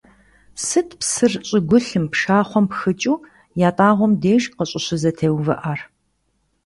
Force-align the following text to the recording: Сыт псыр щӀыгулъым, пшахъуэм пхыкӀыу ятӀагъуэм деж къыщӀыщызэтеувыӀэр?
Сыт 0.65 0.89
псыр 0.99 1.33
щӀыгулъым, 1.47 2.05
пшахъуэм 2.11 2.65
пхыкӀыу 2.69 3.23
ятӀагъуэм 3.67 4.13
деж 4.21 4.43
къыщӀыщызэтеувыӀэр? 4.55 5.79